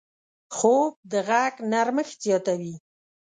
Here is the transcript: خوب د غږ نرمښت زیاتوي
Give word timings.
خوب 0.55 0.93
د 1.11 1.13
غږ 1.29 1.53
نرمښت 1.71 2.17
زیاتوي 2.25 2.75